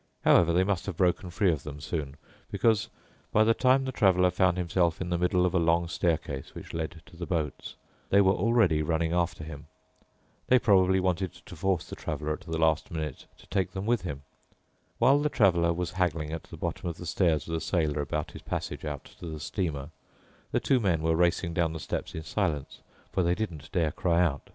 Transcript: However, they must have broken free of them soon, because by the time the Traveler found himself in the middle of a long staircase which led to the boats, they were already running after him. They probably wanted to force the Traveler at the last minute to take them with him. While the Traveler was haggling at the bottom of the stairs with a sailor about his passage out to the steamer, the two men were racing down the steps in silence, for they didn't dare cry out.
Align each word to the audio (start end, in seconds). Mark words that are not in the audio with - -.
However, 0.25 0.51
they 0.51 0.63
must 0.63 0.87
have 0.87 0.97
broken 0.97 1.29
free 1.29 1.51
of 1.51 1.61
them 1.61 1.79
soon, 1.79 2.17
because 2.49 2.89
by 3.31 3.43
the 3.43 3.53
time 3.53 3.85
the 3.85 3.91
Traveler 3.91 4.31
found 4.31 4.57
himself 4.57 4.99
in 4.99 5.11
the 5.11 5.17
middle 5.19 5.45
of 5.45 5.53
a 5.53 5.59
long 5.59 5.87
staircase 5.87 6.55
which 6.55 6.73
led 6.73 7.03
to 7.05 7.15
the 7.15 7.27
boats, 7.27 7.75
they 8.09 8.19
were 8.19 8.33
already 8.33 8.81
running 8.81 9.13
after 9.13 9.43
him. 9.43 9.67
They 10.47 10.57
probably 10.57 10.99
wanted 10.99 11.33
to 11.33 11.55
force 11.55 11.87
the 11.87 11.95
Traveler 11.95 12.33
at 12.33 12.41
the 12.41 12.57
last 12.57 12.89
minute 12.89 13.27
to 13.37 13.45
take 13.45 13.73
them 13.73 13.85
with 13.85 14.01
him. 14.01 14.23
While 14.97 15.19
the 15.19 15.29
Traveler 15.29 15.71
was 15.71 15.91
haggling 15.91 16.31
at 16.31 16.45
the 16.45 16.57
bottom 16.57 16.89
of 16.89 16.97
the 16.97 17.05
stairs 17.05 17.45
with 17.47 17.57
a 17.57 17.61
sailor 17.61 18.01
about 18.01 18.31
his 18.31 18.41
passage 18.41 18.83
out 18.83 19.03
to 19.19 19.27
the 19.27 19.39
steamer, 19.39 19.91
the 20.51 20.59
two 20.59 20.79
men 20.79 21.03
were 21.03 21.15
racing 21.15 21.53
down 21.53 21.73
the 21.73 21.79
steps 21.79 22.15
in 22.15 22.23
silence, 22.23 22.79
for 23.11 23.21
they 23.21 23.35
didn't 23.35 23.71
dare 23.71 23.91
cry 23.91 24.21
out. 24.21 24.49